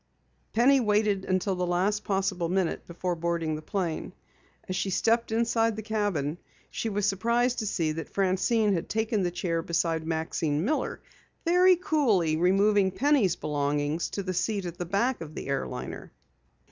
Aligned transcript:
Penny 0.53 0.79
waited 0.79 1.25
until 1.25 1.53
the 1.53 1.63
last 1.67 2.03
possible 2.03 2.49
minute 2.49 2.87
before 2.87 3.13
boarding 3.15 3.53
the 3.55 3.61
plane. 3.61 4.13
As 4.67 4.75
she 4.75 4.89
stepped 4.89 5.31
inside 5.31 5.75
the 5.75 5.83
cabin 5.83 6.39
she 6.71 6.89
was 6.89 7.05
surprised 7.05 7.59
to 7.59 7.67
see 7.67 7.91
that 7.91 8.09
Francine 8.09 8.73
had 8.73 8.89
taken 8.89 9.21
the 9.21 9.29
chair 9.29 9.61
beside 9.61 10.07
Maxine 10.07 10.65
Miller, 10.65 11.01
very 11.45 11.75
coolly 11.75 12.35
moving 12.35 12.89
Penny's 12.89 13.35
belongings 13.35 14.09
to 14.09 14.23
the 14.23 14.33
seat 14.33 14.65
at 14.65 14.79
the 14.79 14.87
back 14.87 15.21
of 15.21 15.35
the 15.35 15.45
airliner. 15.47 16.11